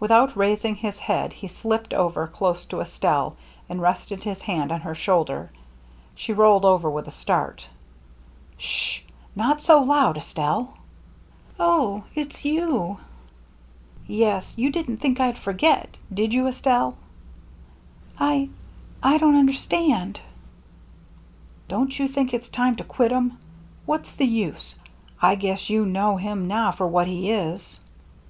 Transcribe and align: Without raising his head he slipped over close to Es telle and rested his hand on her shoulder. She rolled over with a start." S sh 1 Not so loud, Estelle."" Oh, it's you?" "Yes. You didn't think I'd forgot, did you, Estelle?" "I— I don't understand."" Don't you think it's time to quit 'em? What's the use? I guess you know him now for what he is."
Without 0.00 0.36
raising 0.36 0.74
his 0.76 0.98
head 0.98 1.32
he 1.32 1.48
slipped 1.48 1.94
over 1.94 2.26
close 2.26 2.66
to 2.66 2.82
Es 2.82 2.98
telle 2.98 3.36
and 3.70 3.80
rested 3.80 4.22
his 4.24 4.42
hand 4.42 4.70
on 4.70 4.82
her 4.82 4.94
shoulder. 4.94 5.50
She 6.14 6.30
rolled 6.34 6.66
over 6.66 6.90
with 6.90 7.08
a 7.08 7.10
start." 7.10 7.66
S 8.58 8.64
sh 8.66 9.00
1 9.32 9.46
Not 9.46 9.62
so 9.62 9.80
loud, 9.80 10.18
Estelle."" 10.18 10.74
Oh, 11.58 12.04
it's 12.14 12.44
you?" 12.44 12.98
"Yes. 14.06 14.52
You 14.58 14.70
didn't 14.70 14.98
think 14.98 15.18
I'd 15.18 15.38
forgot, 15.38 15.88
did 16.12 16.34
you, 16.34 16.46
Estelle?" 16.48 16.98
"I— 18.20 18.50
I 19.12 19.16
don't 19.16 19.36
understand."" 19.38 20.20
Don't 21.68 21.98
you 21.98 22.08
think 22.08 22.34
it's 22.34 22.50
time 22.50 22.76
to 22.76 22.84
quit 22.84 23.10
'em? 23.10 23.38
What's 23.86 24.12
the 24.16 24.26
use? 24.26 24.78
I 25.22 25.34
guess 25.34 25.70
you 25.70 25.86
know 25.86 26.18
him 26.18 26.46
now 26.46 26.72
for 26.72 26.86
what 26.86 27.06
he 27.06 27.30
is." 27.30 27.80